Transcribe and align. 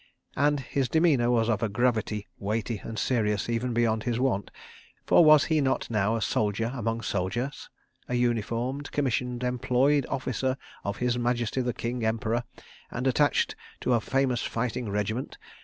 And 0.35 0.61
his 0.61 0.89
demeanour 0.89 1.29
was 1.29 1.47
of 1.47 1.61
a 1.61 1.69
gravity 1.69 2.25
weighty 2.39 2.79
and 2.79 2.97
serious 2.97 3.47
even 3.47 3.71
beyond 3.71 4.01
his 4.01 4.19
wont, 4.19 4.49
for 5.05 5.23
was 5.23 5.43
he 5.43 5.61
not 5.61 5.91
now 5.91 6.15
a 6.15 6.23
soldier 6.23 6.71
among 6.73 7.01
soldiers, 7.03 7.69
a 8.09 8.15
uniformed, 8.15 8.91
commissioned, 8.91 9.43
employed 9.43 10.07
officer 10.09 10.57
of 10.83 10.97
His 10.97 11.19
Majesty 11.19 11.61
the 11.61 11.71
King 11.73 12.03
Emperor, 12.03 12.45
and 12.89 13.05
attached 13.05 13.55
to 13.81 13.93
a 13.93 14.01
famous 14.01 14.41
fighting 14.41 14.89
regiment? 14.89 15.37